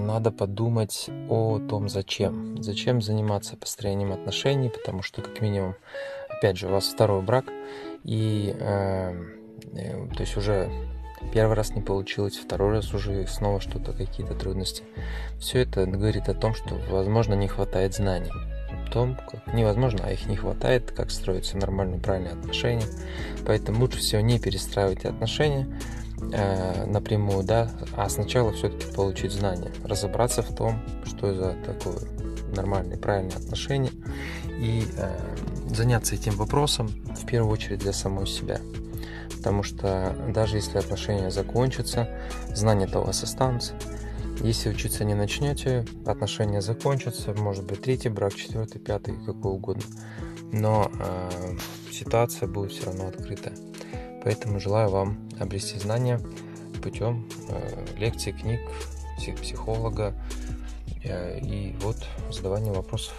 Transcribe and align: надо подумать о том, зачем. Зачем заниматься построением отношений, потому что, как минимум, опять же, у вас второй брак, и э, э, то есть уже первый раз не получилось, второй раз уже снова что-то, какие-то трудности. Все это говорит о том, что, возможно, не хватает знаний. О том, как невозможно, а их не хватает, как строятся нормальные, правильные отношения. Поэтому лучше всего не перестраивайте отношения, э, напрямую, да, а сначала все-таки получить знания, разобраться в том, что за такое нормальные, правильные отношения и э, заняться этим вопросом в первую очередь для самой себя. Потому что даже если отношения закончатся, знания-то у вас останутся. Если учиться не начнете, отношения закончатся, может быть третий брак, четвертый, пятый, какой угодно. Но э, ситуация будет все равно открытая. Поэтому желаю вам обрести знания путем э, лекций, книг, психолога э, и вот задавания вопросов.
надо 0.00 0.30
подумать 0.30 1.08
о 1.28 1.58
том, 1.58 1.88
зачем. 1.88 2.62
Зачем 2.62 3.00
заниматься 3.00 3.56
построением 3.56 4.12
отношений, 4.12 4.70
потому 4.70 5.02
что, 5.02 5.22
как 5.22 5.40
минимум, 5.40 5.74
опять 6.28 6.56
же, 6.56 6.68
у 6.68 6.70
вас 6.70 6.88
второй 6.88 7.22
брак, 7.22 7.46
и 8.04 8.54
э, 8.58 9.12
э, 9.74 10.08
то 10.14 10.20
есть 10.20 10.36
уже 10.36 10.70
первый 11.32 11.54
раз 11.54 11.74
не 11.74 11.82
получилось, 11.82 12.36
второй 12.36 12.72
раз 12.72 12.92
уже 12.94 13.26
снова 13.26 13.60
что-то, 13.60 13.92
какие-то 13.92 14.34
трудности. 14.34 14.82
Все 15.38 15.60
это 15.60 15.86
говорит 15.86 16.28
о 16.28 16.34
том, 16.34 16.54
что, 16.54 16.76
возможно, 16.90 17.34
не 17.34 17.48
хватает 17.48 17.94
знаний. 17.94 18.32
О 18.32 18.90
том, 18.90 19.16
как 19.16 19.52
невозможно, 19.52 20.00
а 20.04 20.12
их 20.12 20.26
не 20.26 20.36
хватает, 20.36 20.90
как 20.92 21.10
строятся 21.10 21.56
нормальные, 21.56 22.00
правильные 22.00 22.32
отношения. 22.32 22.86
Поэтому 23.46 23.80
лучше 23.80 23.98
всего 23.98 24.20
не 24.20 24.38
перестраивайте 24.38 25.08
отношения, 25.08 25.66
э, 26.32 26.86
напрямую, 26.86 27.44
да, 27.44 27.70
а 27.96 28.08
сначала 28.08 28.52
все-таки 28.52 28.92
получить 28.92 29.32
знания, 29.32 29.72
разобраться 29.84 30.42
в 30.42 30.54
том, 30.54 30.80
что 31.04 31.34
за 31.34 31.56
такое 31.64 31.98
нормальные, 32.54 32.98
правильные 32.98 33.36
отношения 33.36 33.92
и 34.58 34.84
э, 34.96 35.18
заняться 35.74 36.14
этим 36.14 36.32
вопросом 36.32 36.88
в 36.88 37.26
первую 37.26 37.52
очередь 37.52 37.80
для 37.80 37.92
самой 37.92 38.26
себя. 38.26 38.60
Потому 39.36 39.62
что 39.62 40.14
даже 40.28 40.56
если 40.56 40.78
отношения 40.78 41.30
закончатся, 41.30 42.08
знания-то 42.54 43.00
у 43.00 43.04
вас 43.04 43.22
останутся. 43.22 43.74
Если 44.40 44.70
учиться 44.70 45.04
не 45.04 45.14
начнете, 45.14 45.86
отношения 46.06 46.60
закончатся, 46.62 47.32
может 47.34 47.64
быть 47.64 47.82
третий 47.82 48.08
брак, 48.08 48.34
четвертый, 48.34 48.78
пятый, 48.78 49.14
какой 49.24 49.52
угодно. 49.52 49.82
Но 50.52 50.90
э, 50.98 51.56
ситуация 51.90 52.48
будет 52.48 52.72
все 52.72 52.86
равно 52.86 53.08
открытая. 53.08 53.54
Поэтому 54.22 54.60
желаю 54.60 54.90
вам 54.90 55.16
обрести 55.38 55.78
знания 55.78 56.20
путем 56.82 57.28
э, 57.48 57.86
лекций, 57.98 58.32
книг, 58.32 58.60
психолога 59.40 60.14
э, 61.04 61.38
и 61.40 61.76
вот 61.80 61.96
задавания 62.30 62.72
вопросов. 62.72 63.14